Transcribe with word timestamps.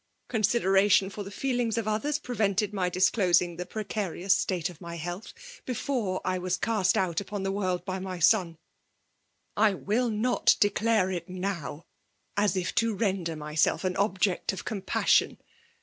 Consideration 0.29 1.11
tar 1.11 1.23
the 1.23 1.29
fiaelings 1.29 1.77
of 1.77 1.87
others 1.87 2.17
prevented 2.17 2.73
my 2.73 2.89
disclosing 2.89 3.57
the 3.57 3.67
{nreea^ 3.67 3.87
rious 4.11 4.31
state 4.31 4.67
of 4.67 4.81
my 4.81 4.95
healthy 4.95 5.33
before 5.63 6.21
I 6.25 6.39
was 6.39 6.57
cast 6.57 6.97
out 6.97 7.21
upon 7.21 7.43
the 7.43 7.51
world 7.51 7.85
by 7.85 7.99
my 7.99 8.17
son; 8.17 8.57
I 9.55 9.75
will 9.75 10.09
not 10.09 10.55
dedave 10.59 11.09
it 11.11 11.29
now— 11.29 11.85
as 12.45 12.57
if 12.57 12.73
to 12.81 12.95
render 12.95 13.35
myself 13.35 13.83
an 13.83 13.95
object 13.95 14.51
of 14.51 14.65
com* 14.65 14.81
passion. 14.81 15.37